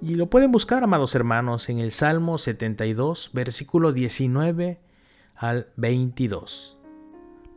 Y 0.05 0.17
lo 0.17 0.29
pueden 0.29 0.51
buscar, 0.51 0.83
amados 0.83 1.15
hermanos, 1.15 1.69
en 1.69 1.79
el 1.79 1.93
Salmo 1.93 2.37
72, 2.37 3.31
versículo 3.33 3.93
19 3.93 4.81
al 5.37 5.69
22. 5.77 6.77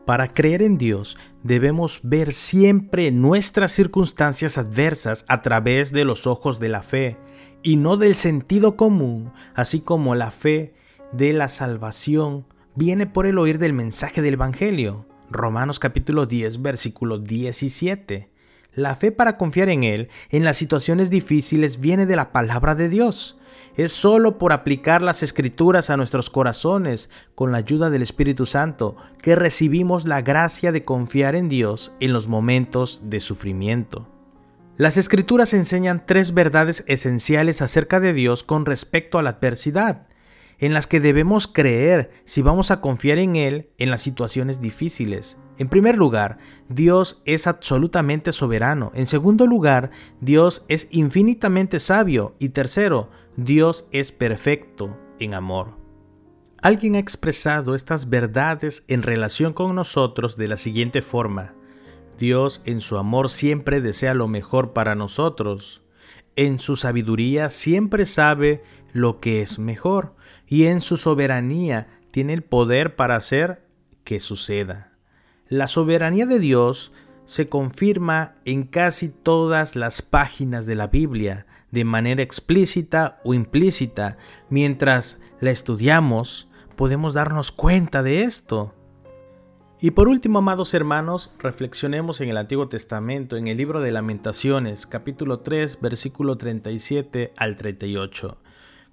Para 0.05 0.31
creer 0.31 0.61
en 0.61 0.77
Dios 0.77 1.17
debemos 1.41 2.01
ver 2.03 2.33
siempre 2.33 3.09
nuestras 3.09 3.71
circunstancias 3.71 4.59
adversas 4.59 5.25
a 5.27 5.41
través 5.41 5.91
de 5.91 6.05
los 6.05 6.27
ojos 6.27 6.59
de 6.59 6.69
la 6.69 6.83
fe 6.83 7.17
y 7.63 7.77
no 7.77 7.97
del 7.97 8.13
sentido 8.13 8.77
común, 8.77 9.31
así 9.55 9.81
como 9.81 10.13
la 10.13 10.29
fe 10.29 10.75
de 11.13 11.33
la 11.33 11.49
salvación 11.49 12.45
viene 12.75 13.07
por 13.07 13.25
el 13.25 13.39
oír 13.39 13.57
del 13.57 13.73
mensaje 13.73 14.21
del 14.21 14.35
Evangelio. 14.35 15.07
Romanos 15.31 15.79
capítulo 15.79 16.27
10, 16.27 16.61
versículo 16.61 17.17
17. 17.17 18.34
La 18.75 18.95
fe 18.95 19.13
para 19.13 19.37
confiar 19.37 19.69
en 19.69 19.83
Él 19.83 20.09
en 20.29 20.43
las 20.43 20.57
situaciones 20.57 21.09
difíciles 21.09 21.79
viene 21.79 22.05
de 22.05 22.17
la 22.17 22.33
palabra 22.33 22.75
de 22.75 22.89
Dios. 22.89 23.37
Es 23.77 23.93
solo 23.93 24.37
por 24.37 24.51
aplicar 24.51 25.01
las 25.01 25.23
escrituras 25.23 25.89
a 25.89 25.97
nuestros 25.97 26.29
corazones 26.29 27.09
con 27.35 27.53
la 27.53 27.59
ayuda 27.59 27.89
del 27.89 28.01
Espíritu 28.01 28.45
Santo 28.45 28.97
que 29.21 29.35
recibimos 29.35 30.05
la 30.05 30.21
gracia 30.21 30.73
de 30.73 30.83
confiar 30.83 31.35
en 31.35 31.47
Dios 31.47 31.93
en 32.01 32.11
los 32.11 32.27
momentos 32.27 33.03
de 33.05 33.21
sufrimiento. 33.21 34.09
Las 34.77 34.97
escrituras 34.97 35.53
enseñan 35.53 36.05
tres 36.05 36.33
verdades 36.33 36.83
esenciales 36.87 37.61
acerca 37.61 38.01
de 38.01 38.11
Dios 38.11 38.43
con 38.43 38.65
respecto 38.65 39.17
a 39.17 39.23
la 39.23 39.29
adversidad 39.31 40.07
en 40.59 40.73
las 40.73 40.87
que 40.87 40.99
debemos 40.99 41.47
creer 41.47 42.11
si 42.25 42.41
vamos 42.41 42.71
a 42.71 42.81
confiar 42.81 43.19
en 43.19 43.35
Él 43.35 43.69
en 43.77 43.89
las 43.89 44.01
situaciones 44.01 44.61
difíciles. 44.61 45.37
En 45.57 45.69
primer 45.69 45.97
lugar, 45.97 46.37
Dios 46.67 47.21
es 47.25 47.47
absolutamente 47.47 48.31
soberano. 48.31 48.91
En 48.93 49.05
segundo 49.05 49.47
lugar, 49.47 49.91
Dios 50.19 50.65
es 50.67 50.87
infinitamente 50.91 51.79
sabio. 51.79 52.35
Y 52.39 52.49
tercero, 52.49 53.09
Dios 53.37 53.87
es 53.91 54.11
perfecto 54.11 54.97
en 55.19 55.33
amor. 55.33 55.77
Alguien 56.61 56.95
ha 56.95 56.99
expresado 56.99 57.75
estas 57.75 58.09
verdades 58.09 58.83
en 58.87 59.01
relación 59.01 59.53
con 59.53 59.75
nosotros 59.75 60.35
de 60.35 60.47
la 60.47 60.57
siguiente 60.57 61.01
forma. 61.01 61.53
Dios 62.17 62.61
en 62.65 62.81
su 62.81 62.97
amor 62.97 63.29
siempre 63.29 63.81
desea 63.81 64.13
lo 64.13 64.27
mejor 64.27 64.73
para 64.73 64.95
nosotros. 64.95 65.83
En 66.35 66.59
su 66.59 66.75
sabiduría 66.75 67.49
siempre 67.49 68.05
sabe 68.05 68.63
lo 68.93 69.19
que 69.19 69.41
es 69.41 69.59
mejor 69.59 70.15
y 70.47 70.65
en 70.65 70.81
su 70.81 70.97
soberanía 70.97 71.99
tiene 72.11 72.33
el 72.33 72.43
poder 72.43 72.95
para 72.95 73.15
hacer 73.15 73.67
que 74.03 74.19
suceda. 74.19 74.94
La 75.47 75.67
soberanía 75.67 76.25
de 76.25 76.39
Dios 76.39 76.91
se 77.25 77.49
confirma 77.49 78.33
en 78.45 78.63
casi 78.63 79.09
todas 79.09 79.75
las 79.75 80.01
páginas 80.01 80.65
de 80.65 80.73
la 80.73 80.87
Biblia, 80.87 81.45
de 81.69 81.85
manera 81.85 82.23
explícita 82.23 83.19
o 83.23 83.35
implícita. 83.35 84.17
Mientras 84.49 85.21
la 85.41 85.51
estudiamos, 85.51 86.49
podemos 86.75 87.13
darnos 87.13 87.51
cuenta 87.51 88.01
de 88.01 88.23
esto. 88.23 88.73
Y 89.79 89.91
por 89.91 90.07
último, 90.07 90.39
amados 90.39 90.73
hermanos, 90.73 91.31
reflexionemos 91.37 92.21
en 92.21 92.29
el 92.29 92.37
Antiguo 92.37 92.67
Testamento, 92.67 93.37
en 93.37 93.47
el 93.47 93.57
libro 93.57 93.81
de 93.81 93.91
Lamentaciones, 93.91 94.87
capítulo 94.87 95.41
3, 95.41 95.79
versículo 95.79 96.37
37 96.37 97.33
al 97.37 97.55
38. 97.55 98.37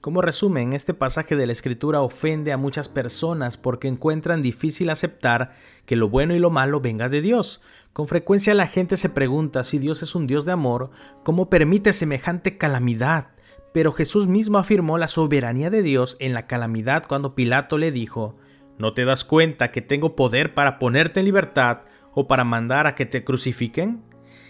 Como 0.02 0.20
resumen, 0.20 0.72
este 0.72 0.94
pasaje 0.94 1.36
de 1.36 1.46
la 1.46 1.52
Escritura 1.52 2.00
ofende 2.00 2.50
a 2.50 2.56
muchas 2.56 2.88
personas 2.88 3.56
porque 3.56 3.86
encuentran 3.86 4.42
difícil 4.42 4.90
aceptar 4.90 5.52
que 5.86 5.94
lo 5.94 6.08
bueno 6.08 6.34
y 6.34 6.40
lo 6.40 6.50
malo 6.50 6.80
venga 6.80 7.08
de 7.08 7.20
Dios. 7.20 7.60
Con 7.92 8.08
frecuencia 8.08 8.52
la 8.54 8.66
gente 8.66 8.96
se 8.96 9.10
pregunta 9.10 9.62
si 9.62 9.78
Dios 9.78 10.02
es 10.02 10.16
un 10.16 10.26
Dios 10.26 10.44
de 10.44 10.50
amor, 10.50 10.90
¿cómo 11.22 11.48
permite 11.48 11.92
semejante 11.92 12.58
calamidad? 12.58 13.28
Pero 13.72 13.92
Jesús 13.92 14.26
mismo 14.26 14.58
afirmó 14.58 14.98
la 14.98 15.06
soberanía 15.06 15.70
de 15.70 15.82
Dios 15.82 16.16
en 16.18 16.34
la 16.34 16.48
calamidad 16.48 17.04
cuando 17.06 17.36
Pilato 17.36 17.78
le 17.78 17.92
dijo, 17.92 18.36
¿no 18.78 18.94
te 18.94 19.04
das 19.04 19.22
cuenta 19.22 19.70
que 19.70 19.82
tengo 19.82 20.16
poder 20.16 20.52
para 20.52 20.80
ponerte 20.80 21.20
en 21.20 21.26
libertad 21.26 21.82
o 22.12 22.26
para 22.26 22.42
mandar 22.42 22.88
a 22.88 22.96
que 22.96 23.06
te 23.06 23.22
crucifiquen? 23.22 24.02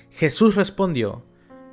Jesús 0.09 0.55
respondió, 0.55 1.27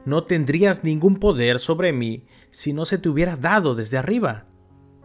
no 0.05 0.23
tendrías 0.23 0.83
ningún 0.83 1.17
poder 1.17 1.59
sobre 1.59 1.93
mí 1.93 2.25
si 2.51 2.73
no 2.73 2.85
se 2.85 2.97
te 2.97 3.09
hubiera 3.09 3.35
dado 3.35 3.75
desde 3.75 3.97
arriba. 3.97 4.45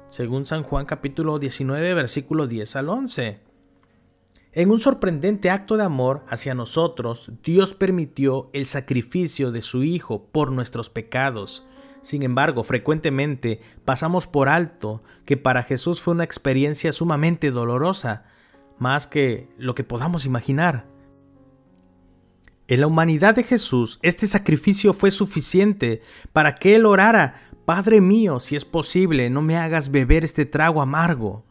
Según 0.09 0.47
San 0.47 0.63
Juan 0.63 0.87
capítulo 0.87 1.39
19 1.39 1.95
versículo 1.95 2.47
10 2.47 2.77
al 2.77 2.89
11. 2.89 3.41
En 4.53 4.71
un 4.71 4.79
sorprendente 4.79 5.51
acto 5.51 5.77
de 5.77 5.83
amor 5.83 6.25
hacia 6.29 6.55
nosotros, 6.55 7.33
Dios 7.43 7.75
permitió 7.75 8.51
el 8.53 8.67
sacrificio 8.67 9.51
de 9.51 9.61
su 9.61 9.83
Hijo 9.83 10.27
por 10.31 10.53
nuestros 10.53 10.91
pecados. 10.91 11.67
Sin 12.03 12.23
embargo, 12.23 12.63
frecuentemente 12.63 13.61
pasamos 13.85 14.29
por 14.29 14.49
alto 14.49 15.03
que 15.25 15.37
para 15.37 15.65
Jesús 15.65 16.01
fue 16.01 16.15
una 16.15 16.23
experiencia 16.23 16.93
sumamente 16.93 17.51
dolorosa, 17.51 18.27
más 18.79 19.09
que 19.09 19.49
lo 19.59 19.75
que 19.75 19.83
podamos 19.83 20.25
imaginar. 20.25 20.94
En 22.67 22.81
la 22.81 22.87
humanidad 22.87 23.35
de 23.35 23.43
Jesús, 23.43 23.99
este 24.01 24.27
sacrificio 24.27 24.95
fue 24.95 25.11
suficiente 25.11 26.01
para 26.33 26.55
que 26.55 26.77
Él 26.77 26.87
orara, 26.87 27.43
Padre 27.67 28.01
mío, 28.01 28.41
si 28.41 28.57
es 28.57 28.65
posible, 28.65 29.29
no 29.29 29.43
me 29.43 29.57
hagas 29.57 29.91
beber 29.91 30.25
este 30.25 30.47
trago 30.47 30.81
amargo, 30.81 31.45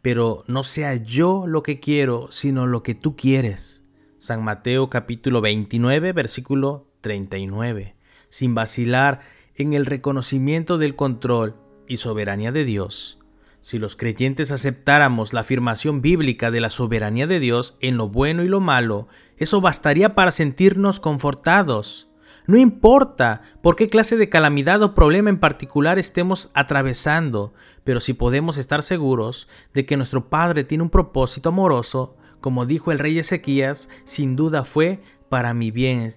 pero 0.00 0.44
no 0.46 0.62
sea 0.62 0.94
yo 0.94 1.46
lo 1.46 1.62
que 1.62 1.80
quiero, 1.80 2.30
sino 2.30 2.66
lo 2.66 2.84
que 2.84 2.94
tú 2.94 3.16
quieres. 3.16 3.84
San 4.18 4.44
Mateo 4.44 4.90
capítulo 4.90 5.40
29, 5.40 6.12
versículo 6.12 6.88
39. 7.00 7.96
Sin 8.28 8.54
vacilar 8.54 9.20
en 9.56 9.72
el 9.72 9.86
reconocimiento 9.86 10.78
del 10.78 10.94
control 10.94 11.56
y 11.88 11.96
soberanía 11.96 12.52
de 12.52 12.64
Dios. 12.64 13.19
Si 13.60 13.78
los 13.78 13.94
creyentes 13.94 14.52
aceptáramos 14.52 15.34
la 15.34 15.40
afirmación 15.40 16.00
bíblica 16.00 16.50
de 16.50 16.60
la 16.60 16.70
soberanía 16.70 17.26
de 17.26 17.40
Dios 17.40 17.76
en 17.80 17.98
lo 17.98 18.08
bueno 18.08 18.42
y 18.42 18.48
lo 18.48 18.60
malo, 18.60 19.08
eso 19.36 19.60
bastaría 19.60 20.14
para 20.14 20.30
sentirnos 20.30 20.98
confortados. 20.98 22.08
No 22.46 22.56
importa 22.56 23.42
por 23.62 23.76
qué 23.76 23.88
clase 23.88 24.16
de 24.16 24.30
calamidad 24.30 24.82
o 24.82 24.94
problema 24.94 25.28
en 25.28 25.38
particular 25.38 25.98
estemos 25.98 26.50
atravesando, 26.54 27.52
pero 27.84 28.00
si 28.00 28.14
podemos 28.14 28.56
estar 28.56 28.82
seguros 28.82 29.46
de 29.74 29.84
que 29.84 29.98
nuestro 29.98 30.30
Padre 30.30 30.64
tiene 30.64 30.82
un 30.82 30.90
propósito 30.90 31.50
amoroso, 31.50 32.16
como 32.40 32.64
dijo 32.64 32.92
el 32.92 32.98
rey 32.98 33.18
Ezequías, 33.18 33.90
sin 34.04 34.36
duda 34.36 34.64
fue 34.64 35.02
para 35.28 35.52
mi 35.52 35.70
bien, 35.70 36.10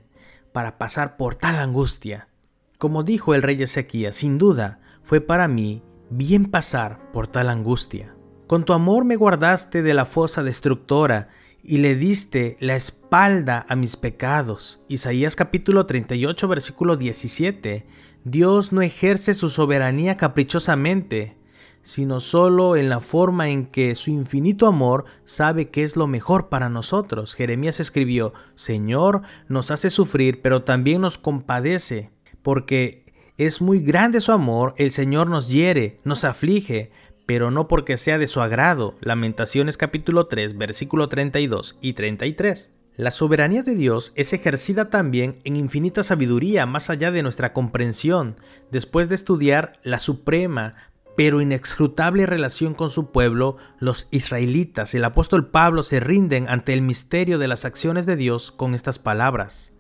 para 0.54 0.78
pasar 0.78 1.18
por 1.18 1.36
tal 1.36 1.58
angustia. 1.58 2.30
Como 2.78 3.04
dijo 3.04 3.36
el 3.36 3.44
rey 3.44 3.62
Ezequías, 3.62 4.16
sin 4.16 4.38
duda 4.38 4.80
fue 5.02 5.20
para 5.20 5.50
mí 5.50 5.84
bien 6.10 6.46
pasar 6.46 7.12
por 7.12 7.28
tal 7.28 7.50
angustia. 7.50 8.16
Con 8.48 8.66
tu 8.66 8.74
amor 8.74 9.06
me 9.06 9.16
guardaste 9.16 9.82
de 9.82 9.94
la 9.94 10.06
fosa 10.06 10.44
destructora 10.44 11.30
y 11.64 11.78
le 11.78 11.96
diste 11.96 12.58
la 12.60 12.76
espalda 12.76 13.66
a 13.70 13.76
mis 13.76 13.96
pecados. 13.96 14.84
Isaías 14.90 15.36
capítulo 15.36 15.86
38 15.86 16.48
versículo 16.48 16.98
17. 16.98 17.88
Dios 18.26 18.74
no 18.74 18.82
ejerce 18.82 19.34
su 19.34 19.50
soberanía 19.50 20.18
caprichosamente, 20.18 21.38
sino 21.82 22.20
solo 22.20 22.76
en 22.76 22.90
la 22.90 23.00
forma 23.00 23.50
en 23.50 23.66
que 23.66 23.96
su 23.96 24.10
infinito 24.12 24.68
amor 24.68 25.06
sabe 25.24 25.70
que 25.70 25.84
es 25.84 25.96
lo 25.96 26.08
mejor 26.08 26.50
para 26.50 26.70
nosotros. 26.70 27.36
Jeremías 27.36 27.80
escribió, 27.80 28.34
Señor, 28.56 29.22
nos 29.48 29.72
hace 29.72 29.90
sufrir, 29.90 30.42
pero 30.42 30.64
también 30.64 31.02
nos 31.02 31.18
compadece, 31.18 32.12
porque 32.42 33.03
es 33.38 33.62
muy 33.62 33.80
grande 33.80 34.22
su 34.22 34.32
amor, 34.32 34.74
el 34.78 34.92
Señor 34.92 35.30
nos 35.30 35.50
hiere, 35.50 35.98
nos 36.04 36.24
aflige, 36.24 36.92
pero 37.26 37.52
no 37.52 37.68
porque 37.68 37.98
sea 37.98 38.18
de 38.18 38.28
su 38.28 38.42
agrado. 38.42 38.96
Lamentaciones 39.02 39.78
capítulo 39.78 40.28
3, 40.28 40.58
versículo 40.58 41.10
32 41.10 41.78
y 41.82 41.94
33. 41.94 42.72
La 42.96 43.10
soberanía 43.10 43.64
de 43.64 43.74
Dios 43.74 44.14
es 44.16 44.34
ejercida 44.34 44.92
también 44.92 45.40
en 45.46 45.56
infinita 45.56 46.04
sabiduría 46.04 46.68
más 46.68 46.92
allá 46.92 47.12
de 47.12 47.24
nuestra 47.24 47.52
comprensión, 47.52 48.36
después 48.72 49.10
de 49.10 49.16
estudiar 49.16 49.74
la 49.84 49.98
suprema 49.98 50.76
pero 51.16 51.42
inescrutable 51.42 52.26
relación 52.26 52.74
con 52.74 52.90
su 52.90 53.12
pueblo, 53.12 53.58
los 53.80 54.08
israelitas, 54.12 54.96
el 54.96 55.06
apóstol 55.06 55.50
Pablo 55.50 55.84
se 55.84 56.00
rinden 56.00 56.50
ante 56.50 56.74
el 56.74 56.82
misterio 56.82 57.38
de 57.38 57.48
las 57.48 57.66
acciones 57.66 58.06
de 58.06 58.16
Dios 58.16 58.52
con 58.52 58.74
estas 58.74 58.98
palabras. 58.98 59.73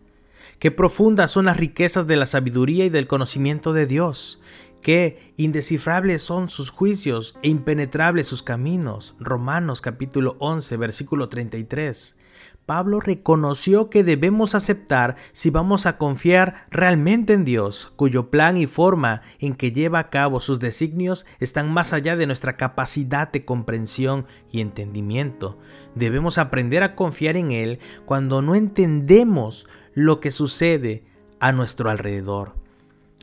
Qué 0.60 0.72
profundas 0.72 1.32
son 1.32 1.46
las 1.46 1.58
riquezas 1.58 2.08
de 2.08 2.16
la 2.16 2.26
sabiduría 2.26 2.86
y 2.86 2.89
del 2.89 3.08
conocimiento 3.08 3.74
de 3.74 3.86
Dios. 3.86 4.39
Qué 4.82 5.34
indescifrables 5.38 6.22
son 6.22 6.50
sus 6.50 6.70
juicios 6.70 7.36
e 7.42 7.50
impenetrables 7.50 8.28
sus 8.28 8.44
caminos. 8.44 9.16
Romanos 9.20 9.82
capítulo 9.82 10.36
11 10.39 10.78
versículo 10.78 11.30
33. 11.30 12.18
Pablo 12.65 13.02
reconoció 13.02 13.89
que 13.89 14.04
debemos 14.04 14.56
aceptar 14.56 15.17
si 15.34 15.49
vamos 15.49 15.86
a 15.86 15.97
confiar 15.97 16.65
realmente 16.71 17.34
en 17.34 17.43
Dios, 17.43 17.91
cuyo 17.97 18.30
plan 18.30 18.56
y 18.56 18.67
forma 18.67 19.21
en 19.39 19.56
que 19.56 19.73
lleva 19.73 19.99
a 19.99 20.10
cabo 20.10 20.39
sus 20.39 20.60
designios 20.60 21.26
están 21.39 21.73
más 21.73 21.91
allá 21.91 22.15
de 22.15 22.26
nuestra 22.26 22.56
capacidad 22.56 23.30
de 23.30 23.43
comprensión 23.43 24.26
y 24.49 24.62
entendimiento. 24.62 25.58
Debemos 25.95 26.38
aprender 26.38 26.84
a 26.84 26.95
confiar 26.95 27.36
en 27.36 27.52
Él 27.52 27.80
cuando 28.06 28.41
no 28.41 28.56
entendemos 28.56 29.67
lo 29.93 30.21
que 30.21 30.32
sucede 30.32 31.04
a 31.41 31.52
nuestro 31.52 31.89
alrededor. 31.89 32.54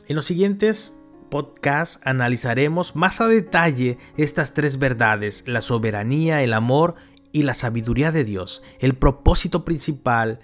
En 0.07 0.15
los 0.15 0.25
siguientes 0.25 0.95
podcasts 1.31 1.99
analizaremos 2.03 2.95
más 2.95 3.21
a 3.21 3.27
detalle 3.27 3.97
estas 4.17 4.53
tres 4.53 4.77
verdades, 4.77 5.47
la 5.47 5.61
soberanía, 5.61 6.43
el 6.43 6.53
amor 6.53 6.95
y 7.31 7.43
la 7.43 7.53
sabiduría 7.53 8.11
de 8.11 8.23
Dios. 8.23 8.63
El 8.79 8.95
propósito 8.95 9.65
principal 9.65 10.39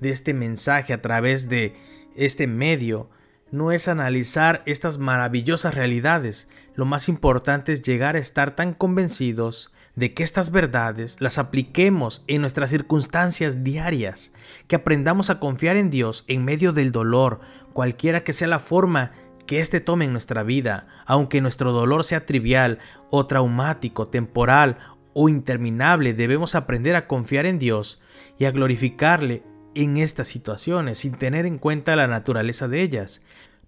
de 0.00 0.10
este 0.10 0.34
mensaje 0.34 0.92
a 0.92 1.02
través 1.02 1.48
de 1.48 1.74
este 2.16 2.46
medio 2.46 3.10
no 3.50 3.72
es 3.72 3.88
analizar 3.88 4.62
estas 4.66 4.98
maravillosas 4.98 5.74
realidades. 5.74 6.48
Lo 6.74 6.86
más 6.86 7.08
importante 7.08 7.72
es 7.72 7.82
llegar 7.82 8.16
a 8.16 8.20
estar 8.20 8.54
tan 8.54 8.74
convencidos 8.74 9.72
de 9.96 10.14
que 10.14 10.22
estas 10.22 10.50
verdades 10.50 11.20
las 11.20 11.38
apliquemos 11.38 12.24
en 12.26 12.40
nuestras 12.40 12.70
circunstancias 12.70 13.64
diarias, 13.64 14.32
que 14.68 14.76
aprendamos 14.76 15.30
a 15.30 15.40
confiar 15.40 15.76
en 15.76 15.90
Dios 15.90 16.24
en 16.28 16.44
medio 16.44 16.72
del 16.72 16.92
dolor, 16.92 17.40
cualquiera 17.72 18.20
que 18.20 18.32
sea 18.32 18.48
la 18.48 18.60
forma 18.60 19.12
que 19.46 19.60
éste 19.60 19.80
tome 19.80 20.04
en 20.04 20.12
nuestra 20.12 20.44
vida, 20.44 20.86
aunque 21.06 21.40
nuestro 21.40 21.72
dolor 21.72 22.04
sea 22.04 22.24
trivial 22.24 22.78
o 23.10 23.26
traumático, 23.26 24.06
temporal 24.06 24.78
o 25.22 25.28
interminable, 25.28 26.14
debemos 26.14 26.54
aprender 26.54 26.96
a 26.96 27.06
confiar 27.06 27.44
en 27.44 27.58
Dios 27.58 28.00
y 28.38 28.46
a 28.46 28.52
glorificarle 28.52 29.42
en 29.74 29.98
estas 29.98 30.28
situaciones 30.28 31.00
sin 31.00 31.12
tener 31.12 31.44
en 31.44 31.58
cuenta 31.58 31.94
la 31.94 32.06
naturaleza 32.06 32.68
de 32.68 32.80
ellas. 32.80 33.20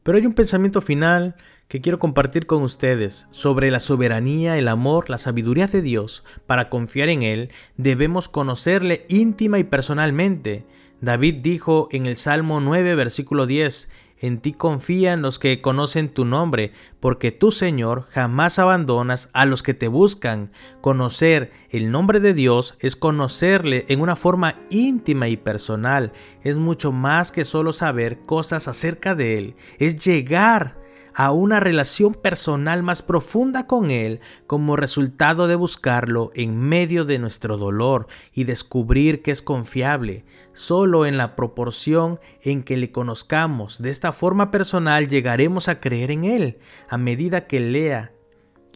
Pero 0.02 0.16
hay 0.16 0.24
un 0.24 0.32
pensamiento 0.32 0.80
final 0.80 1.36
que 1.68 1.82
quiero 1.82 1.98
compartir 1.98 2.46
con 2.46 2.62
ustedes 2.62 3.26
sobre 3.32 3.70
la 3.70 3.80
soberanía, 3.80 4.56
el 4.56 4.66
amor, 4.66 5.10
la 5.10 5.18
sabiduría 5.18 5.66
de 5.66 5.82
Dios. 5.82 6.24
Para 6.46 6.70
confiar 6.70 7.10
en 7.10 7.22
Él 7.22 7.50
debemos 7.76 8.30
conocerle 8.30 9.04
íntima 9.10 9.58
y 9.58 9.64
personalmente. 9.64 10.64
David 11.02 11.42
dijo 11.42 11.88
en 11.92 12.06
el 12.06 12.16
Salmo 12.16 12.60
9, 12.60 12.94
versículo 12.94 13.44
10, 13.44 13.90
en 14.22 14.38
ti 14.38 14.52
confían 14.52 15.20
los 15.20 15.38
que 15.38 15.60
conocen 15.60 16.08
tu 16.08 16.24
nombre, 16.24 16.72
porque 17.00 17.32
tú, 17.32 17.50
Señor, 17.50 18.06
jamás 18.08 18.58
abandonas 18.58 19.28
a 19.34 19.44
los 19.44 19.62
que 19.62 19.74
te 19.74 19.88
buscan. 19.88 20.52
Conocer 20.80 21.52
el 21.70 21.90
nombre 21.90 22.20
de 22.20 22.32
Dios 22.32 22.76
es 22.78 22.96
conocerle 22.96 23.84
en 23.88 24.00
una 24.00 24.16
forma 24.16 24.60
íntima 24.70 25.28
y 25.28 25.36
personal. 25.36 26.12
Es 26.42 26.56
mucho 26.56 26.92
más 26.92 27.32
que 27.32 27.44
solo 27.44 27.72
saber 27.72 28.20
cosas 28.20 28.68
acerca 28.68 29.14
de 29.14 29.36
Él. 29.38 29.54
Es 29.78 29.96
llegar 29.96 30.81
a 31.14 31.30
una 31.32 31.60
relación 31.60 32.14
personal 32.14 32.82
más 32.82 33.02
profunda 33.02 33.66
con 33.66 33.90
Él 33.90 34.20
como 34.46 34.76
resultado 34.76 35.46
de 35.46 35.54
buscarlo 35.54 36.30
en 36.34 36.58
medio 36.58 37.04
de 37.04 37.18
nuestro 37.18 37.56
dolor 37.56 38.06
y 38.32 38.44
descubrir 38.44 39.22
que 39.22 39.30
es 39.30 39.42
confiable. 39.42 40.24
Solo 40.52 41.06
en 41.06 41.16
la 41.16 41.36
proporción 41.36 42.20
en 42.42 42.62
que 42.62 42.76
le 42.76 42.90
conozcamos 42.90 43.80
de 43.80 43.90
esta 43.90 44.12
forma 44.12 44.50
personal 44.50 45.08
llegaremos 45.08 45.68
a 45.68 45.80
creer 45.80 46.10
en 46.10 46.24
Él. 46.24 46.58
A 46.88 46.98
medida 46.98 47.46
que 47.46 47.60
lea 47.60 48.12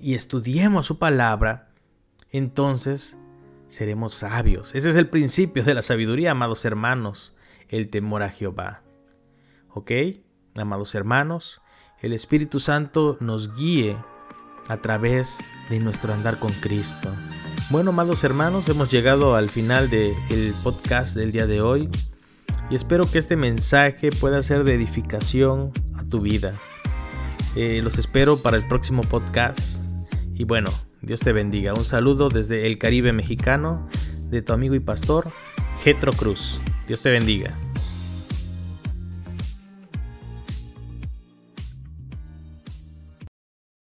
y 0.01 0.15
estudiemos 0.15 0.87
su 0.87 0.99
palabra, 0.99 1.71
entonces 2.31 3.17
seremos 3.69 4.15
sabios. 4.15 4.75
Ese 4.75 4.91
es 4.91 4.97
el 4.97 5.09
principio 5.09 5.65
de 5.65 5.75
la 5.75 5.83
sabiduría, 5.83 6.33
amados 6.33 6.65
hermanos, 6.65 7.37
el 7.69 7.89
temor 7.89 8.23
a 8.23 8.31
Jehová. 8.31 8.83
¿Ok? 9.71 9.91
Amados 10.57 10.95
hermanos, 10.95 11.61
el 12.03 12.13
Espíritu 12.13 12.61
Santo 12.61 13.17
nos 13.21 13.55
guíe 13.57 13.97
a 14.69 14.77
través 14.79 15.39
de 15.71 15.81
nuestro 15.81 16.13
andar 16.13 16.39
con 16.39 16.53
Cristo. 16.53 17.15
Bueno, 17.71 17.91
amados 17.91 18.23
hermanos, 18.25 18.69
hemos 18.69 18.91
llegado 18.91 19.35
al 19.35 19.51
final 19.51 19.91
del 19.91 20.15
podcast 20.63 21.17
del 21.17 21.33
día 21.33 21.47
de 21.47 21.61
hoy 21.61 21.89
y 22.71 22.75
espero 22.75 23.11
que 23.11 23.19
este 23.19 23.37
mensaje 23.37 24.11
pueda 24.11 24.43
ser 24.43 24.65
de 24.65 24.75
edificación 24.75 25.73
a 25.95 26.05
tu 26.07 26.21
vida. 26.21 26.55
Eh, 27.55 27.81
los 27.83 27.99
espero 27.99 28.37
para 28.37 28.57
el 28.57 28.67
próximo 28.69 29.03
podcast 29.03 29.83
y 30.35 30.45
bueno, 30.45 30.71
Dios 31.01 31.21
te 31.21 31.33
bendiga. 31.33 31.75
Un 31.75 31.85
saludo 31.85 32.29
desde 32.29 32.67
el 32.67 32.79
Caribe 32.79 33.13
mexicano 33.13 33.89
de 34.29 34.43
tu 34.43 34.53
amigo 34.53 34.75
y 34.75 34.81
pastor 34.81 35.31
Getro 35.83 36.13
Cruz. 36.13 36.61
Dios 36.87 37.01
te 37.01 37.11
bendiga. 37.11 37.59